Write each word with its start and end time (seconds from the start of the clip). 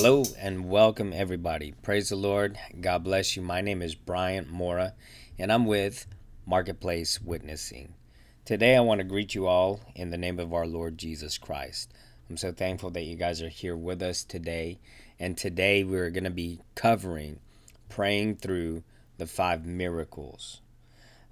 Hello 0.00 0.22
and 0.38 0.70
welcome, 0.70 1.12
everybody. 1.12 1.74
Praise 1.82 2.10
the 2.10 2.14
Lord. 2.14 2.56
God 2.80 3.02
bless 3.02 3.34
you. 3.34 3.42
My 3.42 3.60
name 3.60 3.82
is 3.82 3.96
Bryant 3.96 4.48
Mora, 4.48 4.94
and 5.36 5.50
I'm 5.50 5.66
with 5.66 6.06
Marketplace 6.46 7.20
Witnessing. 7.20 7.94
Today, 8.44 8.76
I 8.76 8.80
want 8.80 9.00
to 9.00 9.04
greet 9.04 9.34
you 9.34 9.48
all 9.48 9.80
in 9.96 10.10
the 10.10 10.16
name 10.16 10.38
of 10.38 10.54
our 10.54 10.68
Lord 10.68 10.98
Jesus 10.98 11.36
Christ. 11.36 11.92
I'm 12.30 12.36
so 12.36 12.52
thankful 12.52 12.90
that 12.90 13.02
you 13.02 13.16
guys 13.16 13.42
are 13.42 13.48
here 13.48 13.76
with 13.76 14.00
us 14.00 14.22
today. 14.22 14.78
And 15.18 15.36
today, 15.36 15.82
we're 15.82 16.10
going 16.10 16.22
to 16.22 16.30
be 16.30 16.60
covering 16.76 17.40
praying 17.88 18.36
through 18.36 18.84
the 19.16 19.26
five 19.26 19.66
miracles. 19.66 20.60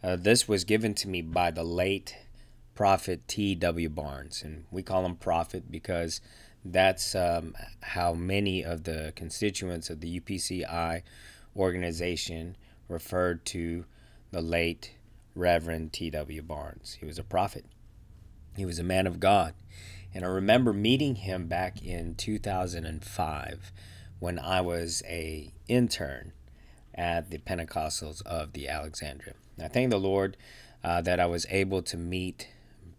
Uh, 0.03 0.17
this 0.17 0.49
was 0.49 0.65
given 0.65 0.93
to 0.95 1.09
me 1.09 1.23
by 1.23 1.53
the 1.53 1.63
late 1.63 2.17
prophet 2.75 3.29
T.W. 3.29 3.91
Barnes, 3.91 4.43
and 4.43 4.65
we 4.73 4.83
call 4.83 5.07
him 5.07 5.15
prophet 5.15 5.71
because 5.71 6.21
that's 6.73 7.15
um, 7.15 7.55
how 7.81 8.15
many 8.15 8.65
of 8.65 8.85
the 8.85 9.13
constituents 9.17 9.91
of 9.91 10.01
the 10.01 10.21
UPCI 10.21 11.03
organization 11.57 12.57
referred 12.89 13.45
to 13.47 13.85
the 14.31 14.41
late 14.41 14.93
Reverend 15.35 15.93
T.W. 15.93 16.43
Barnes. 16.43 16.97
He 17.01 17.07
was 17.07 17.19
a 17.19 17.25
prophet, 17.25 17.65
he 18.57 18.65
was 18.65 18.79
a 18.79 18.85
man 18.85 19.07
of 19.07 19.21
God. 19.21 19.55
And 20.15 20.25
I 20.25 20.29
remember 20.29 20.73
meeting 20.73 21.17
him 21.17 21.47
back 21.47 21.83
in 21.85 22.15
2005 22.15 23.73
when 24.19 24.39
I 24.39 24.63
was 24.63 25.03
a 25.07 25.53
intern 25.69 26.33
at 26.95 27.31
the 27.31 27.37
Pentecostals 27.39 28.23
of 28.25 28.55
the 28.55 28.67
Alexandria. 28.67 29.35
I 29.63 29.69
thank 29.69 29.91
the 29.91 29.99
Lord 29.99 30.39
uh, 30.83 31.03
that 31.03 31.21
I 31.21 31.27
was 31.27 31.47
able 31.51 31.83
to 31.83 31.99
meet 31.99 32.49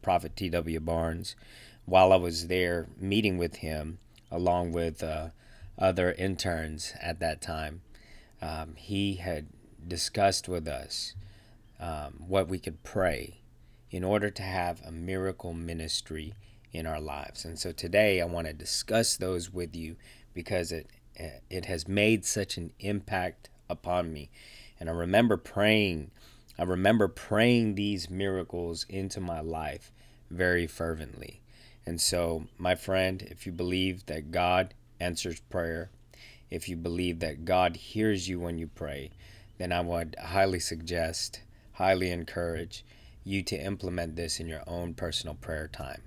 Prophet 0.04 0.36
T.W. 0.36 0.80
Barnes 0.80 1.36
while 1.88 2.12
I 2.12 2.18
was 2.18 2.48
there 2.48 2.90
meeting 3.00 3.38
with 3.38 3.58
him, 3.58 4.00
along 4.30 4.74
with 4.74 5.02
uh, 5.02 5.30
other 5.80 6.12
interns 6.12 6.94
at 7.02 7.22
that 7.22 7.42
time, 7.42 7.82
um, 8.42 8.76
he 8.76 9.16
had 9.16 9.48
discussed 9.88 10.50
with 10.50 10.68
us 10.68 11.16
um, 11.80 12.26
what 12.28 12.50
we 12.50 12.60
could 12.60 12.84
pray 12.84 13.40
in 13.90 14.04
order 14.04 14.30
to 14.30 14.42
have 14.42 14.82
a 14.86 14.92
miracle 14.92 15.54
ministry 15.54 16.34
in 16.74 16.86
our 16.86 17.00
lives. 17.00 17.46
And 17.46 17.58
so 17.58 17.72
today 17.72 18.22
I 18.22 18.26
want 18.26 18.48
to 18.48 18.54
discuss 18.54 19.16
those 19.16 19.54
with 19.54 19.76
you 19.76 19.96
because 20.34 20.72
it 20.72 20.90
it 21.50 21.66
has 21.66 21.88
made 21.88 22.26
such 22.26 22.58
an 22.58 22.72
impact 22.80 23.50
upon 23.70 24.14
me. 24.14 24.30
And 24.80 24.88
I 24.90 24.94
remember 24.94 25.38
praying 25.38 26.12
I 26.60 26.64
remember 26.64 27.08
praying 27.08 27.76
these 27.76 28.10
miracles 28.10 28.86
into 28.90 29.22
my 29.22 29.40
life 29.40 29.94
very 30.30 30.68
fervently. 30.68 31.42
And 31.88 32.02
so, 32.02 32.48
my 32.58 32.76
friend, 32.76 33.22
if 33.32 33.46
you 33.46 33.54
believe 33.54 34.08
that 34.08 34.30
God 34.30 34.74
answers 35.00 35.40
prayer, 35.40 35.90
if 36.52 36.68
you 36.68 36.76
believe 36.76 37.20
that 37.20 37.46
God 37.46 37.78
hears 37.78 38.28
you 38.28 38.42
when 38.42 38.58
you 38.58 38.68
pray, 38.68 39.12
then 39.58 39.72
I 39.72 39.80
would 39.80 40.18
highly 40.22 40.60
suggest, 40.60 41.44
highly 41.72 42.12
encourage 42.12 42.84
you 43.24 43.42
to 43.44 43.56
implement 43.56 44.18
this 44.18 44.42
in 44.42 44.48
your 44.48 44.64
own 44.68 44.96
personal 44.96 45.36
prayer 45.36 45.70
time. 45.70 46.02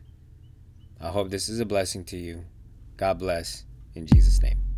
I 1.00 1.08
hope 1.08 1.30
this 1.30 1.48
is 1.48 1.60
a 1.60 1.64
blessing 1.64 2.04
to 2.04 2.18
you. 2.18 2.44
God 2.98 3.18
bless 3.18 3.64
in 3.94 4.06
Jesus' 4.06 4.42
name. 4.42 4.69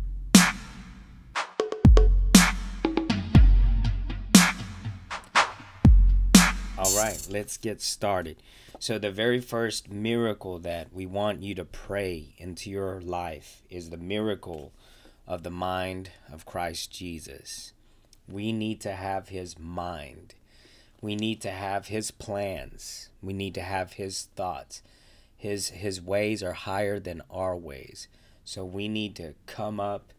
All 6.83 6.97
right, 6.97 7.25
let's 7.29 7.55
get 7.55 7.81
started. 7.81 8.35
So, 8.77 8.99
the 8.99 9.09
very 9.09 9.39
first 9.39 9.89
miracle 9.89 10.59
that 10.59 10.91
we 10.91 11.05
want 11.05 11.41
you 11.41 11.55
to 11.55 11.63
pray 11.63 12.33
into 12.37 12.69
your 12.69 12.99
life 12.99 13.61
is 13.69 13.89
the 13.89 13.95
miracle 13.95 14.73
of 15.25 15.43
the 15.43 15.49
mind 15.49 16.09
of 16.29 16.45
Christ 16.45 16.91
Jesus. 16.91 17.71
We 18.27 18.51
need 18.51 18.81
to 18.81 18.91
have 18.91 19.29
his 19.29 19.57
mind. 19.57 20.35
We 20.99 21.15
need 21.15 21.39
to 21.43 21.51
have 21.51 21.87
his 21.87 22.11
plans. 22.11 23.07
We 23.21 23.31
need 23.31 23.53
to 23.53 23.61
have 23.61 23.93
his 23.93 24.27
thoughts. 24.35 24.81
His 25.37 25.69
his 25.69 26.01
ways 26.01 26.43
are 26.43 26.51
higher 26.51 26.99
than 26.99 27.21
our 27.31 27.55
ways. 27.55 28.09
So 28.43 28.65
we 28.65 28.89
need 28.89 29.15
to 29.15 29.35
come 29.45 29.79
up 29.79 30.11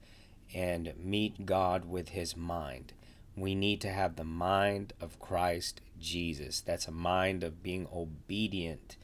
and 0.54 0.94
meet 0.96 1.44
God 1.44 1.84
with 1.84 2.10
his 2.10 2.38
mind. 2.38 2.94
We 3.36 3.54
need 3.54 3.80
to 3.80 3.90
have 3.90 4.16
the 4.16 4.24
mind 4.24 4.92
of 5.00 5.18
Christ 5.18 5.80
Jesus. 6.00 6.60
That's 6.60 6.86
a 6.86 6.92
mind 6.92 7.42
of 7.42 7.62
being 7.62 7.88
obedient 7.92 8.96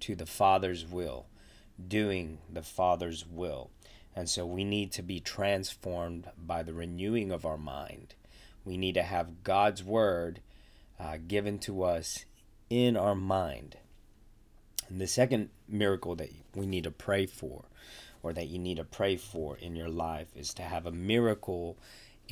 to 0.00 0.14
the 0.14 0.26
Father's 0.26 0.86
will, 0.86 1.26
doing 1.88 2.38
the 2.52 2.62
Father's 2.62 3.26
will. 3.26 3.70
And 4.14 4.28
so 4.28 4.46
we 4.46 4.62
need 4.62 4.92
to 4.92 5.02
be 5.02 5.20
transformed 5.20 6.28
by 6.36 6.62
the 6.62 6.74
renewing 6.74 7.32
of 7.32 7.44
our 7.44 7.56
mind. 7.56 8.14
We 8.64 8.76
need 8.76 8.94
to 8.94 9.02
have 9.02 9.42
God's 9.42 9.82
word 9.82 10.40
uh, 11.00 11.18
given 11.26 11.58
to 11.60 11.82
us 11.82 12.24
in 12.70 12.96
our 12.96 13.14
mind. 13.14 13.76
And 14.88 15.00
the 15.00 15.06
second 15.06 15.48
miracle 15.66 16.14
that 16.16 16.30
we 16.54 16.66
need 16.66 16.84
to 16.84 16.90
pray 16.90 17.26
for, 17.26 17.64
or 18.22 18.32
that 18.32 18.48
you 18.48 18.58
need 18.58 18.76
to 18.76 18.84
pray 18.84 19.16
for 19.16 19.56
in 19.56 19.74
your 19.74 19.88
life, 19.88 20.28
is 20.36 20.54
to 20.54 20.62
have 20.62 20.86
a 20.86 20.92
miracle 20.92 21.78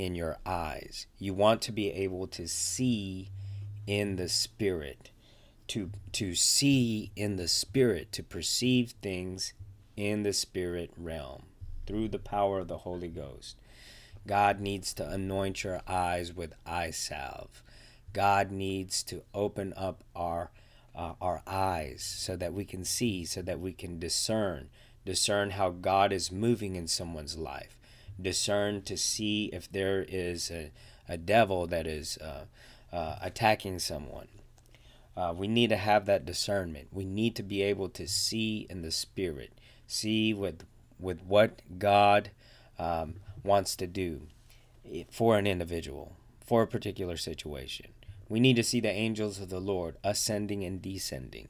in 0.00 0.14
your 0.14 0.38
eyes. 0.46 1.06
You 1.18 1.34
want 1.34 1.60
to 1.62 1.72
be 1.72 1.90
able 1.90 2.26
to 2.28 2.48
see 2.48 3.30
in 3.86 4.16
the 4.16 4.28
spirit 4.28 5.10
to 5.68 5.90
to 6.12 6.34
see 6.34 7.12
in 7.14 7.36
the 7.36 7.46
spirit 7.46 8.10
to 8.12 8.22
perceive 8.22 8.94
things 9.02 9.52
in 9.96 10.22
the 10.22 10.32
spirit 10.32 10.90
realm 10.96 11.44
through 11.86 12.08
the 12.08 12.18
power 12.18 12.60
of 12.60 12.68
the 12.68 12.78
Holy 12.78 13.08
Ghost. 13.08 13.56
God 14.26 14.58
needs 14.58 14.94
to 14.94 15.08
anoint 15.08 15.64
your 15.64 15.80
eyes 15.86 16.34
with 16.34 16.54
eye 16.64 16.90
salve. 16.90 17.62
God 18.12 18.50
needs 18.50 19.02
to 19.04 19.22
open 19.34 19.74
up 19.76 20.02
our 20.16 20.50
uh, 20.94 21.12
our 21.20 21.42
eyes 21.46 22.02
so 22.02 22.36
that 22.36 22.54
we 22.54 22.64
can 22.64 22.84
see, 22.84 23.24
so 23.24 23.42
that 23.42 23.60
we 23.60 23.72
can 23.72 23.98
discern, 23.98 24.70
discern 25.04 25.50
how 25.50 25.70
God 25.70 26.12
is 26.12 26.32
moving 26.32 26.74
in 26.74 26.88
someone's 26.88 27.38
life, 27.38 27.76
discern 28.20 28.82
to 28.82 28.96
see 28.96 29.50
if 29.52 29.70
there 29.70 30.04
is 30.08 30.50
a, 30.50 30.70
a 31.08 31.16
devil 31.16 31.66
that 31.66 31.86
is 31.86 32.18
uh, 32.18 32.44
uh, 32.92 33.16
attacking 33.20 33.78
someone. 33.78 34.28
Uh, 35.16 35.34
we 35.36 35.48
need 35.48 35.70
to 35.70 35.76
have 35.76 36.06
that 36.06 36.24
discernment. 36.24 36.88
We 36.92 37.04
need 37.04 37.36
to 37.36 37.42
be 37.42 37.62
able 37.62 37.88
to 37.90 38.06
see 38.06 38.66
in 38.70 38.82
the 38.82 38.90
spirit, 38.90 39.52
see 39.86 40.32
with 40.32 40.64
with 40.98 41.22
what 41.22 41.62
God 41.78 42.30
um, 42.78 43.16
wants 43.42 43.74
to 43.76 43.86
do 43.86 44.22
for 45.10 45.38
an 45.38 45.46
individual, 45.46 46.16
for 46.44 46.62
a 46.62 46.66
particular 46.66 47.16
situation. 47.16 47.86
We 48.28 48.38
need 48.38 48.56
to 48.56 48.62
see 48.62 48.80
the 48.80 48.90
angels 48.90 49.40
of 49.40 49.48
the 49.48 49.60
Lord 49.60 49.96
ascending 50.04 50.62
and 50.62 50.80
descending, 50.80 51.48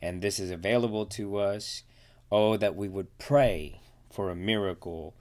and 0.00 0.22
this 0.22 0.38
is 0.38 0.50
available 0.50 1.06
to 1.06 1.38
us. 1.38 1.82
Oh, 2.32 2.56
that 2.56 2.76
we 2.76 2.88
would 2.88 3.18
pray 3.18 3.80
for 4.08 4.30
a 4.30 4.36
miracle 4.36 5.14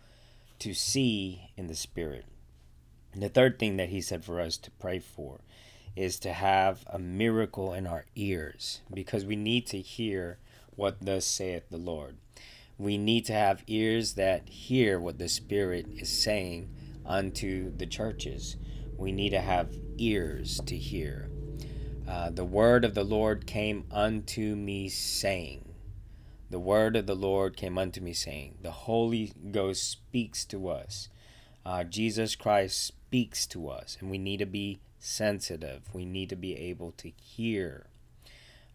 to 0.60 0.74
see 0.74 1.52
in 1.58 1.68
the 1.68 1.76
spirit. 1.76 2.26
And 3.14 3.24
the 3.24 3.30
third 3.30 3.58
thing 3.58 3.78
that 3.78 3.90
he 3.90 4.02
said 4.02 4.24
for 4.24 4.40
us 4.40 4.58
to 4.58 4.72
pray 4.72 5.00
for 5.00 5.42
is 5.96 6.20
to 6.20 6.34
have 6.34 6.84
a 6.88 7.00
miracle 7.00 7.74
in 7.74 7.88
our 7.88 8.06
ears 8.16 8.82
because 8.94 9.26
we 9.26 9.36
need 9.36 9.66
to 9.68 9.80
hear 9.80 10.38
what 10.76 10.98
thus 11.02 11.26
saith 11.26 11.70
the 11.70 11.78
Lord. 11.78 12.18
We 12.78 12.98
need 12.98 13.26
to 13.26 13.34
have 13.34 13.64
ears 13.68 14.14
that 14.14 14.48
hear 14.48 15.00
what 15.00 15.18
the 15.18 15.28
Spirit 15.28 15.88
is 15.98 16.24
saying 16.24 16.70
unto 17.06 17.76
the 17.76 17.86
churches. 17.86 18.56
We 18.98 19.12
need 19.12 19.32
to 19.32 19.42
have 19.42 19.76
ears 19.98 20.62
to 20.66 20.78
hear. 20.78 21.30
Uh, 22.08 22.30
the 22.30 22.46
word 22.46 22.86
of 22.86 22.96
the 22.96 23.04
Lord 23.04 23.46
came 23.46 23.86
unto 23.92 24.56
me 24.56 24.88
saying, 24.88 25.69
The 26.50 26.60
word 26.60 26.96
of 26.96 27.06
the 27.06 27.16
Lord 27.16 27.56
came 27.56 27.78
unto 27.78 28.02
me 28.02 28.14
saying, 28.14 28.58
The 28.62 28.72
Holy 28.72 29.34
Ghost 29.52 29.88
speaks 29.88 30.46
to 30.46 30.70
us. 30.70 31.10
Uh, 31.64 31.84
Jesus 31.84 32.36
Christ 32.36 32.84
speaks 32.84 33.46
to 33.48 33.70
us, 33.70 33.98
and 34.00 34.10
we 34.10 34.18
need 34.18 34.38
to 34.38 34.48
be 34.48 34.80
sensitive. 34.98 35.84
We 35.94 36.06
need 36.06 36.30
to 36.30 36.36
be 36.36 36.58
able 36.58 36.92
to 36.94 37.12
hear 37.22 37.86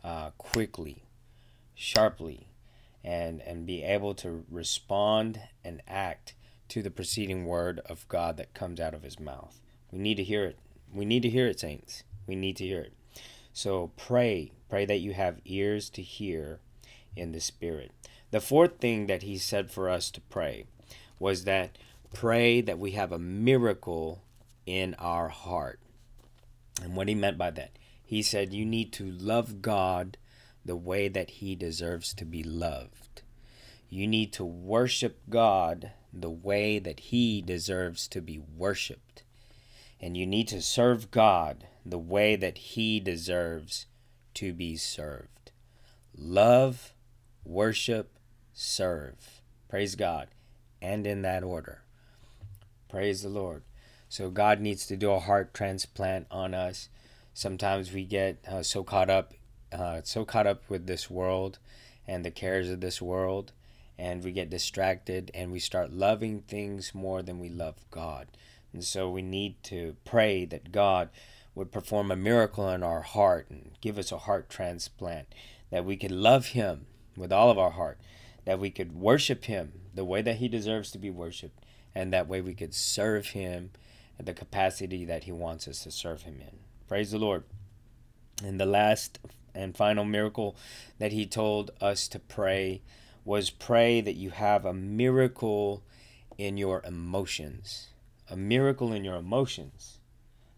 uh, 0.05 0.31
quickly, 0.39 1.03
sharply, 1.75 2.47
and, 3.03 3.41
and 3.43 3.67
be 3.67 3.83
able 3.83 4.15
to 4.15 4.45
respond 4.49 5.41
and 5.65 5.83
act 5.89 6.35
to 6.69 6.81
the 6.81 6.93
preceding 6.93 7.45
word 7.45 7.81
of 7.87 8.07
God 8.09 8.37
that 8.37 8.55
comes 8.55 8.79
out 8.79 8.95
of 8.95 9.03
his 9.03 9.19
mouth. 9.19 9.61
We 9.91 9.99
need 9.99 10.17
to 10.17 10.25
hear 10.25 10.45
it. 10.45 10.59
We 10.93 11.05
need 11.05 11.23
to 11.23 11.29
hear 11.29 11.49
it, 11.49 11.59
saints. 11.59 12.05
We 12.27 12.37
need 12.37 12.57
to 12.59 12.65
hear 12.65 12.83
it. 12.83 12.93
So 13.53 13.91
pray. 13.97 14.53
Pray 14.71 14.85
that 14.87 15.01
you 15.01 15.13
have 15.13 15.41
ears 15.45 15.91
to 15.91 16.03
hear 16.03 16.61
in 17.17 17.33
the 17.33 17.41
Spirit. 17.41 17.93
The 18.31 18.41
fourth 18.41 18.79
thing 18.79 19.07
that 19.07 19.23
he 19.23 19.39
said 19.39 19.71
for 19.71 19.89
us 19.89 20.11
to 20.13 20.21
pray 20.21 20.67
was 21.19 21.45
that 21.45 21.79
pray 22.13 22.61
that 22.61 22.79
we 22.79 22.93
have 22.93 23.13
a 23.13 23.19
miracle 23.19 24.23
in 24.67 24.95
our 24.99 25.29
heart. 25.29 25.81
And 26.83 26.97
what 26.97 27.09
he 27.09 27.15
meant 27.15 27.39
by 27.39 27.51
that, 27.51 27.79
he 28.05 28.23
said, 28.23 28.53
you 28.53 28.65
need 28.65 28.93
to 28.95 29.11
love 29.11 29.63
God 29.63 30.17
the 30.65 30.77
way 30.77 31.09
that 31.09 31.31
he 31.31 31.55
deserves 31.55 32.15
to 32.15 32.25
be 32.25 32.43
loved. 32.43 33.23
You 33.89 34.09
need 34.09 34.33
to 34.35 34.45
worship 34.45 35.21
God 35.31 35.93
the 36.13 36.31
way 36.31 36.79
that 36.79 37.01
He 37.01 37.43
deserves 37.43 38.09
to 38.09 38.21
be 38.21 38.39
worshiped. 38.39 39.23
And 40.01 40.17
you 40.17 40.27
need 40.27 40.49
to 40.49 40.63
serve 40.63 41.11
God 41.11 41.67
the 41.85 41.99
way 41.99 42.37
that 42.37 42.59
He 42.59 43.01
deserves 43.01 43.87
to 44.35 44.53
be 44.53 44.77
served. 44.77 45.53
Love, 46.17 46.94
worship, 47.45 48.19
serve. 48.53 49.41
Praise 49.69 49.95
God. 49.95 50.29
And 50.81 51.07
in 51.07 51.23
that 51.23 51.43
order. 51.43 51.83
Praise 52.89 53.23
the 53.23 53.29
Lord. 53.29 53.63
So 54.09 54.31
God 54.31 54.61
needs 54.61 54.87
to 54.87 54.97
do 54.97 55.11
a 55.11 55.19
heart 55.19 55.53
transplant 55.53 56.27
on 56.31 56.55
us. 56.55 56.89
Sometimes 57.33 57.93
we 57.93 58.05
get 58.05 58.39
uh, 58.47 58.63
so 58.63 58.85
caught 58.85 59.11
up, 59.11 59.35
uh, 59.73 60.03
so 60.05 60.25
caught 60.25 60.47
up 60.47 60.63
with 60.69 60.87
this 60.87 61.11
world 61.11 61.59
and 62.07 62.25
the 62.25 62.31
cares 62.31 62.71
of 62.71 62.81
this 62.81 63.03
world, 63.03 63.53
and 63.99 64.23
we 64.23 64.31
get 64.31 64.51
distracted 64.51 65.31
and 65.35 65.51
we 65.51 65.59
start 65.59 65.93
loving 65.93 66.43
things 66.43 66.95
more 66.95 67.23
than 67.23 67.41
we 67.41 67.49
love 67.49 67.77
God. 67.91 68.29
And 68.73 68.85
so 68.85 69.11
we 69.11 69.23
need 69.23 69.63
to 69.65 69.97
pray 70.05 70.45
that 70.45 70.71
God 70.71 71.09
would 71.55 71.73
perform 71.73 72.11
a 72.11 72.17
miracle 72.17 72.69
in 72.71 72.83
our 72.83 73.03
heart 73.03 73.47
and 73.49 73.73
give 73.81 73.99
us 73.99 74.13
a 74.13 74.19
heart 74.19 74.49
transplant, 74.49 75.29
that 75.71 75.85
we 75.85 75.97
could 75.97 76.11
love 76.11 76.47
Him 76.49 76.87
with 77.17 77.33
all 77.33 77.51
of 77.51 77.59
our 77.59 77.71
heart, 77.71 77.99
that 78.45 78.59
we 78.59 78.71
could 78.71 78.95
worship 78.95 79.45
Him 79.45 79.73
the 79.95 80.05
way 80.05 80.23
that 80.23 80.37
He 80.37 80.49
deserves 80.49 80.91
to 80.93 80.99
be 80.99 81.11
worshiped, 81.11 81.65
and 81.95 82.13
that 82.13 82.29
way 82.29 82.41
we 82.41 82.55
could 82.55 82.75
serve 82.75 83.29
Him 83.29 83.71
at 84.19 84.27
the 84.27 84.35
capacity 84.35 85.05
that 85.05 85.25
He 85.25 85.33
wants 85.33 85.69
us 85.69 85.83
to 85.85 85.91
serve 85.91 86.23
Him 86.23 86.41
in. 86.41 86.59
Praise 86.89 87.11
the 87.11 87.19
Lord. 87.19 87.45
And 88.43 88.61
the 88.61 88.67
last 88.67 89.19
and 89.55 89.77
final 89.77 90.05
miracle 90.05 90.57
that 90.99 91.13
He 91.13 91.27
told 91.27 91.71
us 91.81 92.09
to 92.09 92.19
pray 92.19 92.83
was 93.25 93.51
pray 93.51 94.01
that 94.01 94.17
you 94.17 94.31
have 94.31 94.65
a 94.65 94.75
miracle 94.75 95.83
in 96.37 96.57
your 96.57 96.83
emotions. 96.85 97.89
A 98.29 98.37
miracle 98.37 98.93
in 98.93 99.05
your 99.05 99.17
emotions. 99.17 99.99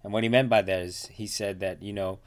And 0.03 0.13
what 0.13 0.23
he 0.23 0.29
meant 0.29 0.49
by 0.49 0.63
that 0.63 0.83
is 0.83 1.07
he 1.07 1.27
said 1.27 1.61
that, 1.61 1.83
you 1.83 1.93
know, 1.93 2.19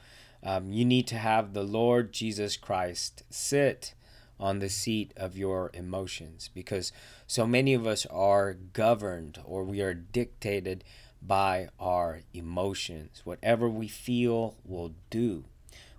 um, 0.42 0.72
you 0.72 0.84
need 0.84 1.06
to 1.08 1.16
have 1.16 1.52
the 1.52 1.62
Lord 1.62 2.12
Jesus 2.12 2.56
Christ 2.56 3.22
sit 3.30 3.94
on 4.40 4.58
the 4.58 4.70
seat 4.70 5.12
of 5.16 5.36
your 5.36 5.70
emotions 5.74 6.48
because 6.54 6.92
so 7.26 7.46
many 7.46 7.74
of 7.74 7.86
us 7.86 8.06
are 8.06 8.54
governed 8.54 9.38
or 9.44 9.62
we 9.62 9.80
are 9.82 9.94
dictated 9.94 10.82
by 11.22 11.68
our 11.78 12.20
emotions. 12.32 13.20
Whatever 13.24 13.68
we 13.68 13.86
feel 13.86 14.56
will 14.64 14.94
do. 15.10 15.44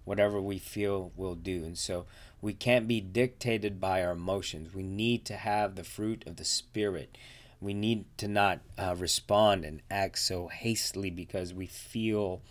Whatever 0.03 0.41
we 0.41 0.57
feel 0.57 1.11
will 1.15 1.35
do. 1.35 1.63
And 1.63 1.77
so 1.77 2.07
we 2.41 2.53
can't 2.53 2.87
be 2.87 2.99
dictated 2.99 3.79
by 3.79 4.03
our 4.03 4.13
emotions. 4.13 4.73
We 4.73 4.83
need 4.83 5.25
to 5.25 5.35
have 5.35 5.75
the 5.75 5.83
fruit 5.83 6.23
of 6.25 6.37
the 6.37 6.45
Spirit. 6.45 7.17
We 7.59 7.75
need 7.75 8.05
to 8.17 8.27
not 8.27 8.61
uh, 8.79 8.95
respond 8.97 9.63
and 9.63 9.83
act 9.91 10.17
so 10.17 10.47
hastily 10.47 11.11
because 11.11 11.53
we 11.53 11.67
feel 11.67 12.41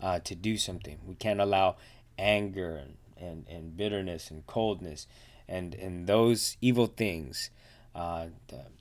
uh, 0.00 0.20
to 0.20 0.34
do 0.34 0.56
something. 0.56 0.98
We 1.06 1.14
can't 1.14 1.40
allow 1.40 1.76
anger 2.18 2.76
and, 2.76 2.96
and, 3.18 3.46
and 3.48 3.76
bitterness 3.76 4.30
and 4.30 4.46
coldness 4.46 5.06
and, 5.48 5.74
and 5.74 6.06
those 6.06 6.56
evil 6.60 6.86
things 6.86 7.50
uh, 7.94 8.26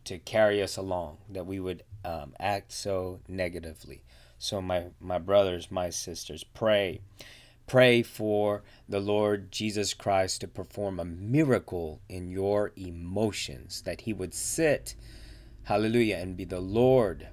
to 0.05 0.17
carry 0.19 0.61
us 0.61 0.77
along, 0.77 1.17
that 1.29 1.45
we 1.45 1.59
would 1.59 1.83
um, 2.03 2.33
act 2.39 2.71
so 2.71 3.19
negatively. 3.27 4.03
So, 4.39 4.61
my, 4.61 4.85
my 4.99 5.19
brothers, 5.19 5.71
my 5.71 5.89
sisters, 5.89 6.43
pray. 6.43 7.01
Pray 7.65 8.03
for 8.03 8.63
the 8.89 8.99
Lord 8.99 9.51
Jesus 9.51 9.93
Christ 9.93 10.41
to 10.41 10.47
perform 10.49 10.99
a 10.99 11.05
miracle 11.05 12.01
in 12.09 12.29
your 12.29 12.73
emotions, 12.75 13.81
that 13.83 14.01
He 14.01 14.11
would 14.11 14.33
sit, 14.33 14.95
hallelujah, 15.63 16.17
and 16.17 16.35
be 16.35 16.43
the 16.43 16.59
Lord 16.59 17.29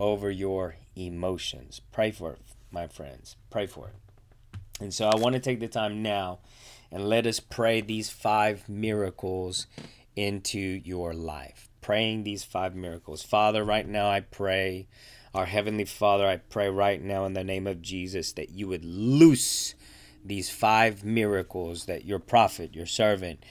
over 0.00 0.30
your 0.30 0.76
emotions. 0.96 1.82
Pray 1.92 2.10
for 2.10 2.32
it, 2.32 2.40
my 2.70 2.86
friends. 2.86 3.36
Pray 3.50 3.66
for 3.66 3.88
it. 3.88 3.94
And 4.80 4.92
so 4.92 5.08
I 5.08 5.16
want 5.16 5.34
to 5.34 5.40
take 5.40 5.60
the 5.60 5.68
time 5.68 6.02
now 6.02 6.38
and 6.90 7.08
let 7.08 7.26
us 7.26 7.40
pray 7.40 7.80
these 7.80 8.10
five 8.10 8.68
miracles 8.68 9.66
into 10.14 10.58
your 10.58 11.12
life. 11.14 11.68
Praying 11.80 12.24
these 12.24 12.44
five 12.44 12.74
miracles. 12.74 13.22
Father, 13.22 13.64
right 13.64 13.86
now 13.86 14.08
I 14.08 14.20
pray 14.20 14.86
our 15.36 15.44
Heavenly 15.44 15.84
Father, 15.84 16.26
I 16.26 16.38
pray 16.38 16.70
right 16.70 17.02
now 17.02 17.26
in 17.26 17.34
the 17.34 17.44
name 17.44 17.66
of 17.66 17.82
Jesus 17.82 18.32
that 18.32 18.48
you 18.48 18.68
would 18.68 18.86
loose 18.86 19.74
these 20.24 20.48
five 20.48 21.04
miracles 21.04 21.84
that 21.84 22.06
your 22.06 22.18
prophet, 22.18 22.74
your 22.74 22.86
servant, 22.86 23.44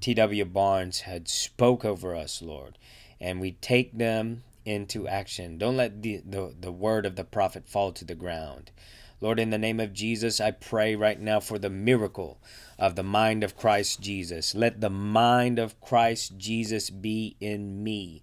T.W. 0.00 0.44
Barnes 0.46 1.02
had 1.02 1.28
spoke 1.28 1.84
over 1.84 2.16
us, 2.16 2.42
Lord. 2.42 2.76
And 3.20 3.40
we 3.40 3.52
take 3.52 3.96
them 3.96 4.42
into 4.64 5.06
action. 5.06 5.58
Don't 5.58 5.76
let 5.76 6.02
the, 6.02 6.22
the, 6.26 6.54
the 6.60 6.72
word 6.72 7.06
of 7.06 7.14
the 7.14 7.24
prophet 7.24 7.68
fall 7.68 7.92
to 7.92 8.04
the 8.04 8.16
ground. 8.16 8.72
Lord, 9.20 9.40
in 9.40 9.50
the 9.50 9.58
name 9.58 9.80
of 9.80 9.92
Jesus, 9.92 10.40
I 10.40 10.52
pray 10.52 10.94
right 10.94 11.20
now 11.20 11.40
for 11.40 11.58
the 11.58 11.70
miracle 11.70 12.40
of 12.78 12.94
the 12.94 13.02
mind 13.02 13.42
of 13.42 13.56
Christ 13.56 14.00
Jesus. 14.00 14.54
Let 14.54 14.80
the 14.80 14.90
mind 14.90 15.58
of 15.58 15.80
Christ 15.80 16.38
Jesus 16.38 16.90
be 16.90 17.36
in 17.40 17.82
me. 17.82 18.22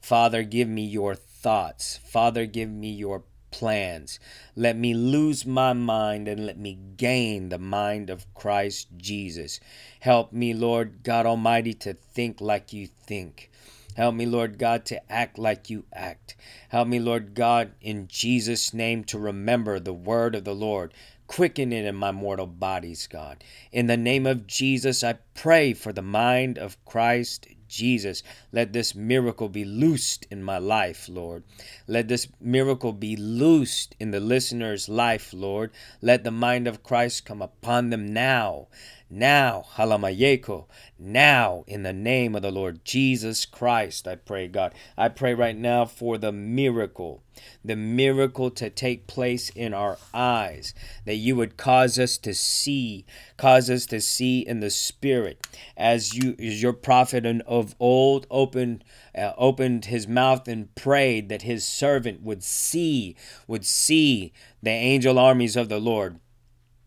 Father, 0.00 0.44
give 0.44 0.68
me 0.68 0.84
your 0.84 1.14
thoughts. 1.14 1.98
Father, 2.04 2.46
give 2.46 2.70
me 2.70 2.90
your 2.90 3.24
plans. 3.50 4.20
Let 4.54 4.76
me 4.76 4.94
lose 4.94 5.44
my 5.44 5.72
mind 5.72 6.28
and 6.28 6.46
let 6.46 6.58
me 6.58 6.78
gain 6.96 7.48
the 7.48 7.58
mind 7.58 8.10
of 8.10 8.32
Christ 8.34 8.88
Jesus. 8.96 9.58
Help 10.00 10.32
me, 10.32 10.54
Lord 10.54 11.02
God 11.02 11.26
Almighty, 11.26 11.74
to 11.74 11.94
think 11.94 12.40
like 12.40 12.72
you 12.72 12.86
think. 12.86 13.50
Help 13.98 14.14
me, 14.14 14.26
Lord 14.26 14.58
God, 14.58 14.84
to 14.84 15.12
act 15.12 15.40
like 15.40 15.70
you 15.70 15.84
act. 15.92 16.36
Help 16.68 16.86
me, 16.86 17.00
Lord 17.00 17.34
God, 17.34 17.72
in 17.80 18.06
Jesus' 18.06 18.72
name, 18.72 19.02
to 19.02 19.18
remember 19.18 19.80
the 19.80 19.92
word 19.92 20.36
of 20.36 20.44
the 20.44 20.54
Lord. 20.54 20.94
Quicken 21.26 21.72
it 21.72 21.84
in 21.84 21.96
my 21.96 22.12
mortal 22.12 22.46
bodies, 22.46 23.08
God. 23.08 23.42
In 23.72 23.88
the 23.88 23.96
name 23.96 24.24
of 24.24 24.46
Jesus, 24.46 25.02
I 25.02 25.14
pray 25.34 25.72
for 25.72 25.92
the 25.92 26.00
mind 26.00 26.58
of 26.58 26.82
Christ 26.84 27.48
Jesus. 27.66 28.22
Let 28.52 28.72
this 28.72 28.94
miracle 28.94 29.48
be 29.48 29.64
loosed 29.64 30.26
in 30.30 30.44
my 30.44 30.58
life, 30.58 31.08
Lord. 31.08 31.42
Let 31.88 32.06
this 32.06 32.28
miracle 32.40 32.92
be 32.92 33.16
loosed 33.16 33.96
in 33.98 34.12
the 34.12 34.20
listener's 34.20 34.88
life, 34.88 35.32
Lord. 35.32 35.72
Let 36.00 36.22
the 36.22 36.30
mind 36.30 36.68
of 36.68 36.84
Christ 36.84 37.24
come 37.24 37.42
upon 37.42 37.90
them 37.90 38.12
now. 38.12 38.68
Now, 39.10 39.64
halamayeko, 39.76 40.66
now 40.98 41.64
in 41.66 41.82
the 41.82 41.94
name 41.94 42.34
of 42.34 42.42
the 42.42 42.50
Lord 42.50 42.84
Jesus 42.84 43.46
Christ, 43.46 44.06
I 44.06 44.16
pray, 44.16 44.48
God. 44.48 44.74
I 44.98 45.08
pray 45.08 45.32
right 45.32 45.56
now 45.56 45.86
for 45.86 46.18
the 46.18 46.30
miracle, 46.30 47.22
the 47.64 47.74
miracle 47.74 48.50
to 48.50 48.68
take 48.68 49.06
place 49.06 49.48
in 49.48 49.72
our 49.72 49.96
eyes, 50.12 50.74
that 51.06 51.14
you 51.14 51.36
would 51.36 51.56
cause 51.56 51.98
us 51.98 52.18
to 52.18 52.34
see, 52.34 53.06
cause 53.38 53.70
us 53.70 53.86
to 53.86 54.02
see 54.02 54.40
in 54.40 54.60
the 54.60 54.68
spirit, 54.68 55.46
as 55.74 56.12
you, 56.12 56.36
as 56.38 56.60
your 56.60 56.74
prophet 56.74 57.24
of 57.46 57.74
old 57.80 58.26
opened, 58.30 58.84
uh, 59.16 59.32
opened 59.38 59.86
his 59.86 60.06
mouth 60.06 60.46
and 60.46 60.74
prayed 60.74 61.30
that 61.30 61.42
his 61.42 61.64
servant 61.64 62.20
would 62.20 62.44
see, 62.44 63.16
would 63.46 63.64
see 63.64 64.34
the 64.62 64.68
angel 64.68 65.18
armies 65.18 65.56
of 65.56 65.70
the 65.70 65.80
Lord 65.80 66.20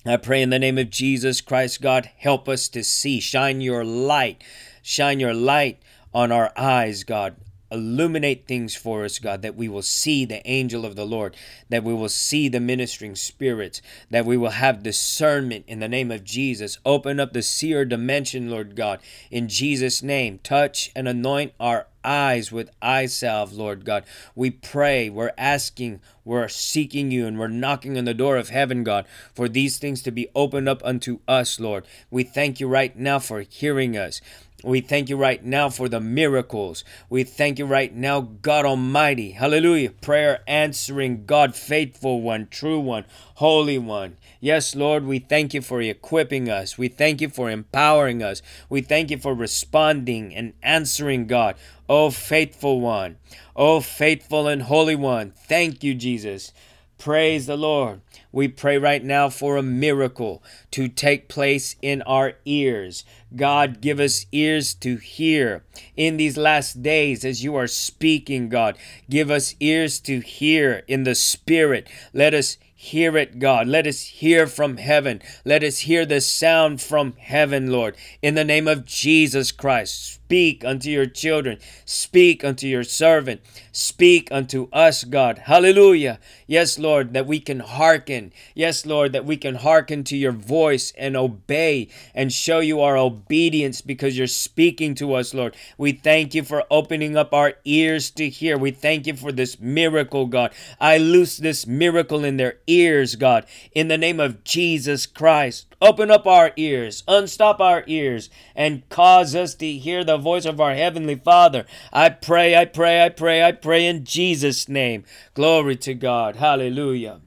I 0.06 0.18
pray 0.18 0.42
in 0.42 0.50
the 0.50 0.58
name 0.58 0.80
of 0.80 0.90
Jesus 0.90 1.42
Christ, 1.42 1.82
God, 1.82 2.10
help 2.18 2.50
us 2.50 2.68
to 2.70 2.84
see. 2.84 3.20
Shine 3.20 3.62
your 3.62 3.86
light. 3.86 4.44
Shine 4.82 5.20
your 5.20 5.34
light 5.34 5.80
on 6.14 6.32
our 6.32 6.52
eyes, 6.58 7.04
God. 7.04 7.36
Illuminate 7.72 8.48
things 8.48 8.76
for 8.76 9.06
us, 9.06 9.18
God, 9.18 9.42
that 9.42 9.56
we 9.56 9.70
will 9.70 9.82
see 9.82 10.26
the 10.26 10.46
angel 10.48 10.86
of 10.86 10.96
the 10.96 11.06
Lord, 11.06 11.36
that 11.70 11.84
we 11.84 11.94
will 11.94 12.10
see 12.10 12.50
the 12.50 12.60
ministering 12.60 13.16
spirits, 13.16 13.82
that 14.10 14.26
we 14.26 14.38
will 14.38 14.50
have 14.50 14.84
discernment 14.84 15.66
in 15.68 15.80
the 15.80 15.88
name 15.88 16.12
of 16.12 16.24
Jesus. 16.24 16.78
Open 16.86 17.20
up 17.20 17.34
the 17.34 17.42
seer 17.42 17.86
dimension, 17.86 18.50
Lord 18.50 18.76
God, 18.76 19.00
in 19.30 19.48
Jesus' 19.48 20.04
name. 20.04 20.40
Touch 20.44 20.92
and 20.96 21.08
anoint 21.08 21.54
our 21.60 21.88
eyes 22.04 22.52
with 22.52 22.70
eye 22.82 23.06
salve, 23.06 23.54
Lord 23.54 23.86
God. 23.86 24.04
We 24.36 24.50
pray, 24.50 25.10
we're 25.10 25.34
asking, 25.38 26.02
we're 26.26 26.48
seeking 26.48 27.12
you, 27.12 27.26
and 27.26 27.40
we're 27.40 27.48
knocking 27.48 27.98
on 27.98 28.06
the 28.06 28.14
door 28.14 28.38
of 28.38 28.50
heaven, 28.50 28.84
God, 28.84 29.06
for 29.34 29.48
these 29.48 29.78
things 29.78 30.02
to 30.04 30.12
be 30.12 30.28
opened 30.36 30.68
up 30.68 30.82
unto 30.84 31.20
us, 31.28 31.60
Lord. 31.60 31.86
We 32.10 32.24
thank 32.24 32.60
you 32.60 32.68
right 32.68 32.96
now 32.98 33.20
for 33.20 33.42
hearing 33.42 33.98
us. 33.98 34.22
We 34.64 34.82
thank 34.82 35.10
you 35.10 35.18
right 35.18 35.44
now 35.44 35.70
for 35.70 35.90
the 35.90 36.00
miracles. 36.00 36.84
We 37.10 37.24
thank 37.24 37.58
you 37.60 37.66
right 37.66 37.94
now, 37.94 38.22
God 38.22 38.66
Almighty. 38.66 39.32
Hallelujah. 39.32 39.90
Prayer 39.92 40.42
answering, 40.48 41.26
God, 41.26 41.56
faithful 41.56 42.22
one, 42.22 42.48
true 42.50 42.80
one, 42.80 43.06
holy 43.36 43.78
one. 43.80 44.18
Yes, 44.40 44.76
Lord, 44.76 45.06
we 45.06 45.20
thank 45.20 45.54
you 45.54 45.62
for 45.62 45.82
equipping 45.82 46.50
us. 46.50 46.78
We 46.78 46.88
thank 46.88 47.22
you 47.22 47.30
for 47.30 47.50
empowering 47.50 48.24
us. 48.24 48.42
We 48.70 48.82
thank 48.82 49.12
you 49.12 49.18
for 49.18 49.34
responding 49.34 50.34
and 50.36 50.54
answering, 50.62 51.28
God. 51.28 51.56
Oh, 51.90 52.10
faithful 52.10 52.82
one. 52.82 53.18
Oh, 53.56 53.82
faithful 53.82 54.48
and 54.48 54.64
holy 54.64 54.96
one. 54.96 55.32
Thank 55.32 55.84
you, 55.84 55.94
Jesus. 55.94 56.54
Praise 57.02 57.48
the 57.48 57.58
Lord. 57.58 58.02
We 58.32 58.48
pray 58.48 58.78
right 58.78 59.04
now 59.04 59.28
for 59.28 59.58
a 59.58 59.64
miracle 59.64 60.44
to 60.70 60.88
take 60.88 61.28
place 61.28 61.76
in 61.82 62.04
our 62.04 62.34
ears. 62.46 63.04
God, 63.36 63.82
give 63.82 64.00
us 64.00 64.28
ears 64.32 64.76
to 64.76 64.98
hear 64.98 65.64
in 65.98 66.18
these 66.18 66.38
last 66.38 66.84
days 66.84 67.26
as 67.26 67.44
you 67.44 67.56
are 67.56 67.66
speaking, 67.66 68.50
God. 68.50 68.78
Give 69.10 69.32
us 69.32 69.56
ears 69.60 70.00
to 70.02 70.20
hear 70.20 70.84
in 70.88 71.04
the 71.04 71.16
Spirit. 71.16 71.90
Let 72.14 72.36
us 72.36 72.60
hear 72.76 73.18
it, 73.18 73.40
God. 73.40 73.68
Let 73.68 73.88
us 73.88 74.02
hear 74.02 74.46
from 74.46 74.78
heaven. 74.78 75.24
Let 75.44 75.64
us 75.64 75.80
hear 75.80 76.06
the 76.06 76.22
sound 76.22 76.84
from 76.84 77.14
heaven, 77.18 77.72
Lord. 77.72 77.96
In 78.22 78.36
the 78.36 78.46
name 78.46 78.68
of 78.68 78.86
Jesus 78.86 79.52
Christ, 79.52 80.20
speak 80.32 80.64
unto 80.64 80.90
your 80.90 81.06
children. 81.06 81.58
Speak 81.84 82.42
unto 82.46 82.66
your 82.66 82.86
servant. 82.86 83.42
Speak 83.74 84.30
unto 84.32 84.70
us, 84.72 85.04
God. 85.04 85.40
Hallelujah. 85.40 86.20
Yes, 86.48 86.80
Lord, 86.80 87.12
that 87.12 87.28
we 87.28 87.42
can 87.42 87.60
hearken. 87.60 88.32
Yes, 88.56 88.86
Lord, 88.86 89.12
that 89.12 89.26
we 89.26 89.36
can 89.36 89.56
hearken 89.56 90.06
to 90.06 90.16
your 90.16 90.32
voice 90.32 90.94
and 90.98 91.18
obey 91.18 91.90
and 92.16 92.32
show 92.32 92.60
you 92.60 92.80
our 92.80 92.96
obedience 92.96 93.82
because 93.82 94.18
you're 94.18 94.26
speaking 94.26 94.96
to 94.96 95.16
us, 95.16 95.34
Lord. 95.34 95.54
We 95.78 95.92
thank 95.92 96.34
you 96.34 96.44
for 96.44 96.64
opening 96.72 97.18
up 97.18 97.34
our 97.34 97.56
ears 97.66 98.10
to 98.12 98.30
hear. 98.30 98.58
We 98.58 98.72
thank 98.72 99.08
you 99.08 99.18
for 99.18 99.34
this 99.34 99.60
miracle, 99.60 100.28
God. 100.28 100.54
I 100.80 100.98
loose 100.98 101.36
this 101.36 101.68
miracle 101.68 102.24
in 102.24 102.38
their 102.38 102.56
ears, 102.68 103.18
God, 103.18 103.46
in 103.74 103.90
the 103.90 103.98
name 103.98 104.22
of 104.22 104.46
Jesus 104.46 105.06
Christ. 105.08 105.71
Open 105.82 106.12
up 106.12 106.28
our 106.28 106.52
ears, 106.58 107.04
unstop 107.08 107.60
our 107.60 107.84
ears, 107.88 108.30
and 108.56 108.88
cause 108.90 109.36
us 109.36 109.56
to 109.56 109.72
hear 109.72 110.04
the 110.04 110.18
voice 110.18 110.46
of 110.46 110.62
our 110.62 110.76
Heavenly 110.76 111.16
Father. 111.16 111.66
I 111.92 112.10
pray, 112.10 112.56
I 112.56 112.66
pray, 112.66 113.04
I 113.04 113.10
pray, 113.10 113.44
I 113.44 113.52
pray 113.52 113.88
in 113.88 114.06
Jesus' 114.06 114.70
name. 114.70 115.06
Glory 115.34 115.76
to 115.78 115.96
God. 115.96 116.36
Hallelujah. 116.36 117.22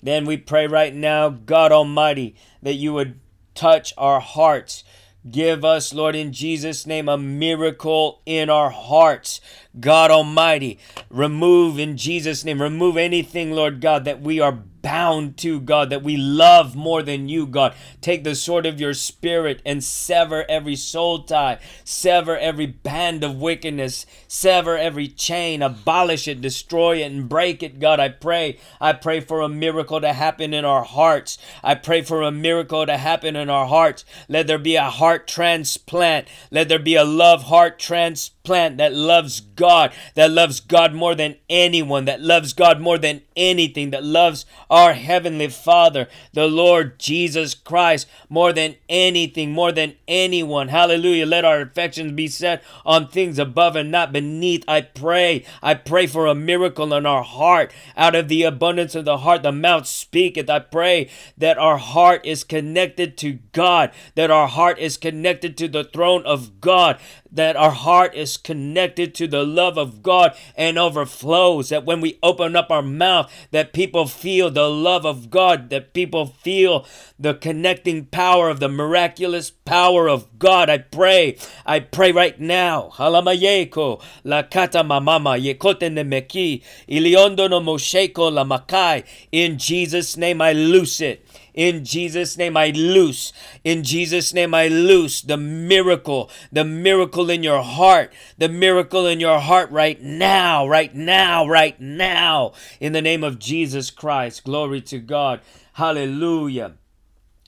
Then 0.00 0.26
we 0.26 0.36
pray 0.36 0.68
right 0.68 0.94
now, 0.94 1.28
God 1.30 1.72
Almighty, 1.72 2.36
that 2.62 2.74
you 2.74 2.92
would 2.92 3.18
touch 3.54 3.92
our 3.98 4.20
hearts. 4.20 4.84
Give 5.28 5.64
us, 5.64 5.94
Lord, 5.94 6.14
in 6.14 6.32
Jesus' 6.32 6.86
name, 6.86 7.08
a 7.08 7.16
miracle 7.16 8.20
in 8.26 8.50
our 8.50 8.70
hearts. 8.70 9.40
God 9.80 10.10
Almighty, 10.10 10.78
remove 11.08 11.78
in 11.78 11.96
Jesus' 11.96 12.44
name, 12.44 12.60
remove 12.60 12.96
anything, 12.96 13.52
Lord 13.52 13.80
God, 13.80 14.04
that 14.04 14.20
we 14.20 14.38
are 14.38 14.62
bound 14.84 15.38
to, 15.38 15.60
God, 15.60 15.88
that 15.88 16.02
we 16.02 16.18
love 16.18 16.76
more 16.76 17.02
than 17.02 17.26
you, 17.26 17.46
God. 17.46 17.74
Take 18.02 18.22
the 18.22 18.34
sword 18.34 18.66
of 18.66 18.78
your 18.78 18.92
spirit 18.92 19.62
and 19.64 19.82
sever 19.82 20.44
every 20.46 20.76
soul 20.76 21.22
tie, 21.22 21.58
sever 21.84 22.36
every 22.36 22.66
band 22.66 23.24
of 23.24 23.40
wickedness, 23.40 24.04
sever 24.28 24.76
every 24.76 25.08
chain, 25.08 25.62
abolish 25.62 26.28
it, 26.28 26.42
destroy 26.42 26.98
it, 26.98 27.10
and 27.10 27.30
break 27.30 27.62
it, 27.62 27.80
God. 27.80 27.98
I 27.98 28.10
pray. 28.10 28.58
I 28.78 28.92
pray 28.92 29.20
for 29.20 29.40
a 29.40 29.48
miracle 29.48 30.02
to 30.02 30.12
happen 30.12 30.52
in 30.52 30.66
our 30.66 30.84
hearts. 30.84 31.38
I 31.62 31.76
pray 31.76 32.02
for 32.02 32.20
a 32.20 32.30
miracle 32.30 32.84
to 32.84 32.98
happen 32.98 33.36
in 33.36 33.48
our 33.48 33.66
hearts. 33.66 34.04
Let 34.28 34.46
there 34.46 34.58
be 34.58 34.76
a 34.76 34.90
heart 34.90 35.26
transplant. 35.26 36.28
Let 36.50 36.68
there 36.68 36.78
be 36.78 36.94
a 36.94 37.04
love 37.04 37.44
heart 37.44 37.78
transplant 37.78 38.33
that 38.44 38.92
loves 38.92 39.40
God, 39.40 39.92
that 40.16 40.30
loves 40.30 40.60
God 40.60 40.92
more 40.92 41.14
than 41.14 41.36
anyone, 41.48 42.04
that 42.04 42.20
loves 42.20 42.52
God 42.52 42.78
more 42.78 42.98
than 42.98 43.22
anything, 43.34 43.88
that 43.90 44.04
loves 44.04 44.44
our 44.68 44.92
Heavenly 44.92 45.48
Father, 45.48 46.08
the 46.34 46.46
Lord 46.46 46.98
Jesus 46.98 47.54
Christ, 47.54 48.06
more 48.28 48.52
than 48.52 48.76
anything, 48.86 49.52
more 49.52 49.72
than 49.72 49.94
anyone. 50.06 50.68
Hallelujah. 50.68 51.24
Let 51.24 51.46
our 51.46 51.62
affections 51.62 52.12
be 52.12 52.28
set 52.28 52.62
on 52.84 53.08
things 53.08 53.38
above 53.38 53.76
and 53.76 53.90
not 53.90 54.12
beneath. 54.12 54.62
I 54.68 54.82
pray. 54.82 55.46
I 55.62 55.72
pray 55.72 56.06
for 56.06 56.26
a 56.26 56.34
miracle 56.34 56.92
in 56.92 57.06
our 57.06 57.22
heart. 57.22 57.72
Out 57.96 58.14
of 58.14 58.28
the 58.28 58.42
abundance 58.42 58.94
of 58.94 59.06
the 59.06 59.18
heart, 59.18 59.42
the 59.42 59.52
mouth 59.52 59.86
speaketh. 59.86 60.50
I 60.50 60.58
pray 60.58 61.08
that 61.38 61.56
our 61.56 61.78
heart 61.78 62.26
is 62.26 62.44
connected 62.44 63.16
to 63.18 63.38
God, 63.52 63.90
that 64.16 64.30
our 64.30 64.48
heart 64.48 64.78
is 64.78 64.98
connected 64.98 65.56
to 65.56 65.68
the 65.68 65.84
throne 65.84 66.26
of 66.26 66.60
God, 66.60 66.98
that 67.34 67.56
our 67.56 67.70
heart 67.70 68.14
is 68.14 68.36
connected 68.36 69.14
to 69.16 69.26
the 69.26 69.44
love 69.44 69.76
of 69.76 70.02
God 70.02 70.34
and 70.56 70.78
overflows. 70.78 71.68
That 71.68 71.84
when 71.84 72.00
we 72.00 72.18
open 72.22 72.56
up 72.56 72.70
our 72.70 72.82
mouth, 72.82 73.30
that 73.50 73.72
people 73.72 74.06
feel 74.06 74.50
the 74.50 74.70
love 74.70 75.04
of 75.04 75.30
God, 75.30 75.70
that 75.70 75.92
people 75.92 76.26
feel 76.26 76.86
the 77.18 77.34
connecting 77.34 78.06
power 78.06 78.48
of 78.48 78.60
the 78.60 78.68
miraculous 78.68 79.50
power 79.50 80.08
of 80.08 80.38
God. 80.38 80.70
I 80.70 80.78
pray, 80.78 81.36
I 81.66 81.80
pray 81.80 82.12
right 82.12 82.38
now. 82.40 82.90
Halamayeko, 82.94 84.02
la 84.24 84.42
kata 84.42 84.84
mamama, 84.84 85.36
yekote 85.38 85.90
nemeki, 85.90 86.62
iliondo 86.88 87.50
no 87.50 87.60
mosheko 87.60 88.32
la 88.32 88.44
makai. 88.44 89.04
In 89.32 89.58
Jesus' 89.58 90.16
name, 90.16 90.40
I 90.40 90.52
loose 90.52 91.00
it. 91.00 91.26
In 91.54 91.84
Jesus' 91.84 92.36
name, 92.36 92.56
I 92.56 92.70
loose. 92.70 93.32
In 93.62 93.84
Jesus' 93.84 94.34
name, 94.34 94.52
I 94.54 94.68
loose 94.68 95.22
the 95.22 95.36
miracle, 95.36 96.30
the 96.52 96.64
miracle 96.64 97.30
in 97.30 97.42
your 97.44 97.62
heart, 97.62 98.12
the 98.36 98.48
miracle 98.48 99.06
in 99.06 99.20
your 99.20 99.38
heart 99.38 99.70
right 99.70 100.02
now, 100.02 100.66
right 100.66 100.94
now, 100.94 101.46
right 101.46 101.80
now. 101.80 102.52
In 102.80 102.92
the 102.92 103.02
name 103.02 103.22
of 103.22 103.38
Jesus 103.38 103.90
Christ. 103.90 104.44
Glory 104.44 104.80
to 104.82 104.98
God. 104.98 105.40
Hallelujah. 105.74 106.74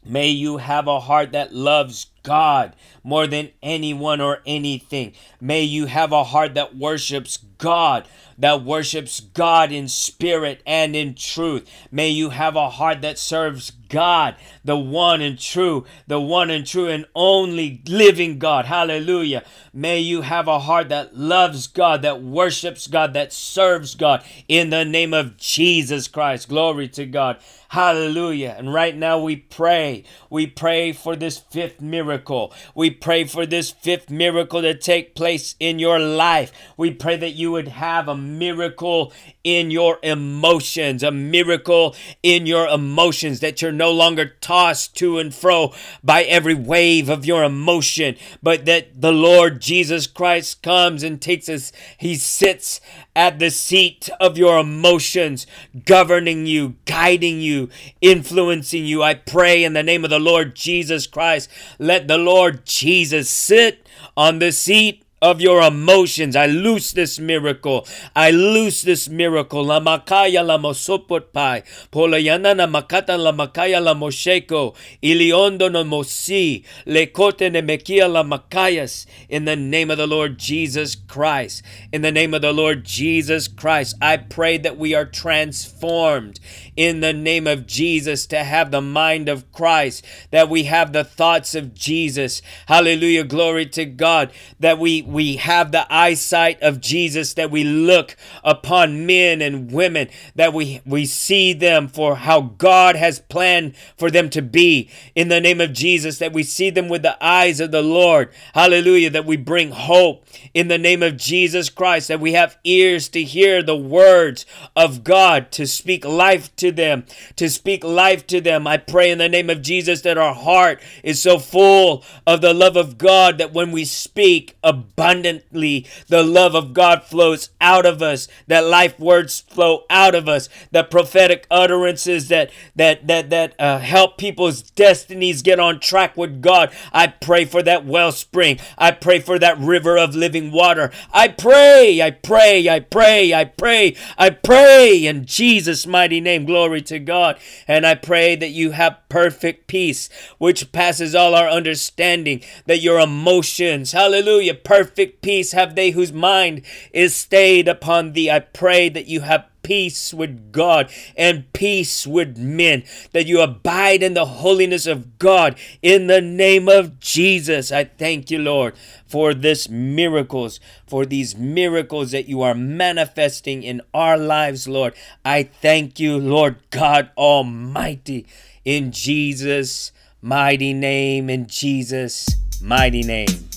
May 0.08 0.28
you 0.28 0.58
have 0.58 0.86
a 0.86 1.00
heart 1.00 1.32
that 1.32 1.52
loves 1.52 2.06
God 2.22 2.76
more 3.02 3.26
than 3.26 3.50
anyone 3.60 4.20
or 4.20 4.38
anything. 4.46 5.14
May 5.40 5.62
you 5.62 5.86
have 5.86 6.12
a 6.12 6.22
heart 6.22 6.54
that 6.54 6.76
worships 6.76 7.38
God, 7.58 8.06
that 8.38 8.62
worships 8.62 9.18
God 9.18 9.72
in 9.72 9.88
spirit 9.88 10.62
and 10.64 10.94
in 10.94 11.16
truth. 11.16 11.68
May 11.90 12.10
you 12.10 12.30
have 12.30 12.54
a 12.54 12.70
heart 12.70 13.00
that 13.02 13.18
serves 13.18 13.72
God, 13.88 14.36
the 14.64 14.76
one 14.76 15.20
and 15.20 15.38
true, 15.38 15.84
the 16.06 16.20
one 16.20 16.50
and 16.50 16.66
true 16.66 16.88
and 16.88 17.06
only 17.14 17.82
living 17.86 18.38
God. 18.38 18.66
Hallelujah. 18.66 19.44
May 19.72 20.00
you 20.00 20.22
have 20.22 20.48
a 20.48 20.60
heart 20.60 20.88
that 20.88 21.16
loves 21.16 21.66
God, 21.66 22.02
that 22.02 22.22
worships 22.22 22.86
God, 22.86 23.14
that 23.14 23.32
serves 23.32 23.94
God 23.94 24.24
in 24.48 24.70
the 24.70 24.84
name 24.84 25.12
of 25.12 25.36
Jesus 25.36 26.08
Christ. 26.08 26.48
Glory 26.48 26.88
to 26.88 27.06
God. 27.06 27.38
Hallelujah. 27.68 28.54
And 28.56 28.72
right 28.72 28.96
now 28.96 29.18
we 29.18 29.36
pray. 29.36 30.04
We 30.30 30.46
pray 30.46 30.92
for 30.92 31.16
this 31.16 31.38
fifth 31.38 31.80
miracle. 31.80 32.52
We 32.74 32.90
pray 32.90 33.24
for 33.24 33.44
this 33.44 33.70
fifth 33.70 34.08
miracle 34.08 34.62
to 34.62 34.74
take 34.74 35.14
place 35.14 35.56
in 35.58 35.78
your 35.78 35.98
life. 35.98 36.52
We 36.76 36.92
pray 36.92 37.16
that 37.16 37.32
you 37.32 37.52
would 37.52 37.68
have 37.68 38.08
a 38.08 38.16
miracle 38.16 39.12
in 39.42 39.70
your 39.70 39.98
emotions, 40.02 41.02
a 41.02 41.10
miracle 41.10 41.96
in 42.22 42.46
your 42.46 42.68
emotions, 42.68 43.40
that 43.40 43.60
you're 43.60 43.72
no 43.76 43.90
longer 43.90 44.26
tossed 44.40 44.96
to 44.96 45.18
and 45.18 45.34
fro 45.34 45.72
by 46.02 46.22
every 46.24 46.54
wave 46.54 47.08
of 47.08 47.24
your 47.24 47.44
emotion, 47.44 48.16
but 48.42 48.64
that 48.66 49.00
the 49.00 49.12
Lord 49.12 49.60
Jesus 49.60 50.06
Christ 50.06 50.62
comes 50.62 51.02
and 51.02 51.20
takes 51.20 51.48
us, 51.48 51.72
He 51.98 52.16
sits 52.16 52.80
at 53.14 53.38
the 53.38 53.50
seat 53.50 54.10
of 54.20 54.36
your 54.36 54.58
emotions, 54.58 55.46
governing 55.84 56.46
you, 56.46 56.76
guiding 56.84 57.40
you, 57.40 57.70
influencing 58.00 58.84
you. 58.84 59.02
I 59.02 59.14
pray 59.14 59.64
in 59.64 59.72
the 59.72 59.82
name 59.82 60.04
of 60.04 60.10
the 60.10 60.18
Lord 60.18 60.54
Jesus 60.54 61.06
Christ, 61.06 61.48
let 61.78 62.08
the 62.08 62.18
Lord 62.18 62.66
Jesus 62.66 63.30
sit 63.30 63.86
on 64.16 64.38
the 64.38 64.52
seat 64.52 65.05
of 65.26 65.40
your 65.40 65.60
emotions. 65.60 66.36
I 66.36 66.46
loose 66.46 66.92
this 66.92 67.18
miracle. 67.18 67.86
I 68.14 68.30
loose 68.30 68.82
this 68.82 69.08
miracle. 69.08 69.64
La 69.64 69.80
makaya 69.80 70.46
la 70.46 70.56
mosopot 70.56 71.32
pai. 71.32 71.62
Polayana 71.90 72.56
na 72.56 72.66
makata 72.66 73.18
la 73.18 73.32
makaya 73.32 73.82
la 73.82 73.94
mosheko. 73.94 74.76
Iliondo 75.02 75.70
no 75.70 75.82
mosi. 75.82 76.64
Lekote 76.86 77.52
la 77.52 78.22
makayas. 78.22 79.06
In 79.28 79.46
the 79.46 79.56
name 79.56 79.90
of 79.90 79.98
the 79.98 80.06
Lord 80.06 80.38
Jesus 80.38 80.94
Christ. 80.94 81.62
In 81.92 82.02
the 82.02 82.12
name 82.12 82.32
of 82.32 82.42
the 82.42 82.52
Lord 82.52 82.84
Jesus 82.84 83.48
Christ. 83.48 83.96
I 84.00 84.18
pray 84.18 84.58
that 84.58 84.78
we 84.78 84.94
are 84.94 85.04
transformed 85.04 86.38
in 86.76 87.00
the 87.00 87.12
name 87.12 87.48
of 87.48 87.66
Jesus 87.66 88.26
to 88.28 88.44
have 88.44 88.70
the 88.70 88.80
mind 88.80 89.28
of 89.28 89.50
Christ. 89.50 90.04
That 90.30 90.48
we 90.48 90.64
have 90.64 90.92
the 90.92 91.02
thoughts 91.02 91.56
of 91.56 91.74
Jesus. 91.74 92.42
Hallelujah. 92.66 93.24
Glory 93.24 93.66
to 93.66 93.84
God. 93.84 94.30
That 94.60 94.78
we 94.78 95.02
we 95.16 95.36
have 95.36 95.72
the 95.72 95.86
eyesight 95.90 96.60
of 96.60 96.78
Jesus, 96.78 97.32
that 97.32 97.50
we 97.50 97.64
look 97.64 98.18
upon 98.44 99.06
men 99.06 99.40
and 99.40 99.72
women, 99.72 100.10
that 100.34 100.52
we, 100.52 100.82
we 100.84 101.06
see 101.06 101.54
them 101.54 101.88
for 101.88 102.16
how 102.16 102.42
God 102.42 102.96
has 102.96 103.18
planned 103.18 103.74
for 103.96 104.10
them 104.10 104.28
to 104.28 104.42
be. 104.42 104.90
In 105.14 105.28
the 105.28 105.40
name 105.40 105.58
of 105.58 105.72
Jesus, 105.72 106.18
that 106.18 106.34
we 106.34 106.42
see 106.42 106.68
them 106.68 106.90
with 106.90 107.00
the 107.00 107.16
eyes 107.24 107.60
of 107.60 107.70
the 107.70 107.80
Lord. 107.80 108.30
Hallelujah. 108.52 109.08
That 109.08 109.24
we 109.24 109.38
bring 109.38 109.70
hope 109.70 110.26
in 110.52 110.68
the 110.68 110.76
name 110.76 111.02
of 111.02 111.16
Jesus 111.16 111.70
Christ, 111.70 112.08
that 112.08 112.20
we 112.20 112.34
have 112.34 112.58
ears 112.62 113.08
to 113.08 113.22
hear 113.22 113.62
the 113.62 113.74
words 113.74 114.44
of 114.76 115.02
God, 115.02 115.50
to 115.52 115.66
speak 115.66 116.04
life 116.04 116.54
to 116.56 116.70
them, 116.70 117.06
to 117.36 117.48
speak 117.48 117.82
life 117.82 118.26
to 118.26 118.42
them. 118.42 118.66
I 118.66 118.76
pray 118.76 119.10
in 119.10 119.16
the 119.16 119.30
name 119.30 119.48
of 119.48 119.62
Jesus 119.62 120.02
that 120.02 120.18
our 120.18 120.34
heart 120.34 120.82
is 121.02 121.22
so 121.22 121.38
full 121.38 122.04
of 122.26 122.42
the 122.42 122.52
love 122.52 122.76
of 122.76 122.98
God 122.98 123.38
that 123.38 123.54
when 123.54 123.72
we 123.72 123.86
speak, 123.86 124.58
a 124.62 124.74
abundantly. 124.96 125.86
The 126.08 126.22
love 126.22 126.54
of 126.54 126.72
God 126.72 127.02
flows 127.04 127.50
out 127.60 127.84
of 127.84 128.00
us. 128.02 128.28
That 128.46 128.64
life 128.64 128.98
words 128.98 129.40
flow 129.40 129.84
out 129.90 130.14
of 130.14 130.28
us. 130.28 130.48
The 130.70 130.84
prophetic 130.84 131.46
utterances 131.50 132.28
that 132.28 132.50
that 132.74 133.06
that 133.06 133.30
that 133.30 133.54
uh, 133.58 133.78
help 133.78 134.16
people's 134.16 134.62
destinies 134.62 135.42
get 135.42 135.60
on 135.60 135.80
track 135.80 136.16
with 136.16 136.40
God. 136.40 136.72
I 136.92 137.08
pray 137.08 137.44
for 137.44 137.62
that 137.62 137.84
wellspring. 137.84 138.58
I 138.78 138.90
pray 138.92 139.20
for 139.20 139.38
that 139.38 139.58
river 139.58 139.98
of 139.98 140.14
living 140.14 140.50
water. 140.50 140.90
I 141.12 141.28
pray, 141.28 142.00
I 142.00 142.10
pray, 142.10 142.68
I 142.68 142.80
pray, 142.80 143.34
I 143.34 143.44
pray, 143.44 143.96
I 144.16 144.30
pray 144.30 145.04
in 145.06 145.26
Jesus' 145.26 145.86
mighty 145.86 146.20
name. 146.20 146.46
Glory 146.46 146.80
to 146.82 146.98
God. 146.98 147.38
And 147.68 147.86
I 147.86 147.94
pray 147.94 148.36
that 148.36 148.50
you 148.50 148.70
have 148.70 149.00
perfect 149.08 149.66
peace, 149.66 150.08
which 150.38 150.72
passes 150.72 151.14
all 151.14 151.34
our 151.34 151.48
understanding, 151.48 152.42
that 152.66 152.80
your 152.80 152.98
emotions, 152.98 153.92
hallelujah, 153.92 154.54
perfect 154.86 155.20
peace 155.20 155.50
have 155.50 155.74
they 155.74 155.90
whose 155.90 156.12
mind 156.12 156.62
is 156.92 157.14
stayed 157.14 157.66
upon 157.66 158.12
thee. 158.12 158.30
I 158.30 158.38
pray 158.38 158.88
that 158.88 159.06
you 159.06 159.22
have 159.22 159.46
peace 159.62 160.14
with 160.14 160.52
God 160.52 160.88
and 161.16 161.52
peace 161.52 162.06
with 162.06 162.38
men, 162.38 162.84
that 163.10 163.26
you 163.26 163.40
abide 163.40 164.00
in 164.00 164.14
the 164.14 164.26
holiness 164.26 164.86
of 164.86 165.18
God 165.18 165.56
in 165.82 166.06
the 166.06 166.20
name 166.20 166.68
of 166.68 167.00
Jesus. 167.00 167.72
I 167.72 167.82
thank 167.82 168.30
you, 168.30 168.38
Lord, 168.38 168.74
for 169.08 169.34
this 169.34 169.68
miracles, 169.68 170.60
for 170.86 171.04
these 171.04 171.36
miracles 171.36 172.12
that 172.12 172.28
you 172.28 172.42
are 172.42 172.54
manifesting 172.54 173.64
in 173.64 173.80
our 173.92 174.16
lives, 174.16 174.68
Lord. 174.68 174.94
I 175.24 175.42
thank 175.42 175.98
you, 175.98 176.16
Lord 176.16 176.58
God 176.70 177.10
Almighty, 177.16 178.24
in 178.64 178.92
Jesus' 178.92 179.90
mighty 180.22 180.72
name, 180.72 181.28
in 181.28 181.48
Jesus' 181.48 182.28
mighty 182.62 183.02
name. 183.02 183.55